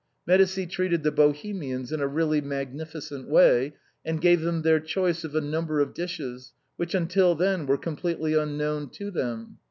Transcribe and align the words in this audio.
Medicis 0.27 0.65
treated 0.67 1.03
the 1.03 1.11
Bohemians 1.11 1.91
in 1.91 2.01
a 2.01 2.07
really 2.07 2.41
magnificent 2.41 3.27
way, 3.27 3.75
and 4.03 4.19
gave 4.19 4.41
them 4.41 4.63
their 4.63 4.79
choice 4.79 5.23
of 5.23 5.35
a 5.35 5.41
number 5.41 5.79
of 5.79 5.93
dishes, 5.93 6.53
which 6.75 6.95
until 6.95 7.35
then 7.35 7.67
were 7.67 7.77
completely 7.77 8.33
unknown 8.33 8.89
to 8.89 9.11
them. 9.11 9.59